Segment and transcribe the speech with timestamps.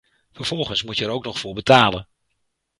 [0.31, 2.07] Vervolgens moet je er ook nog voor betalen.